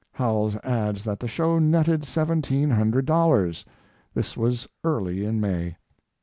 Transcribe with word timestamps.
Howells 0.13 0.55
adds 0.63 1.03
that 1.03 1.19
the 1.19 1.27
show 1.27 1.59
netted 1.59 2.05
seventeen 2.05 2.71
hundred 2.71 3.05
dollars. 3.05 3.63
This 4.15 4.35
was 4.35 4.67
early 4.83 5.23
in 5.23 5.39
May. 5.39 5.75